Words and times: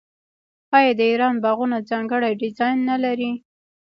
آیا 0.77 0.91
د 0.99 1.01
ایران 1.11 1.35
باغونه 1.43 1.77
ځانګړی 1.89 2.33
ډیزاین 2.41 2.77
نلري؟ 2.89 3.31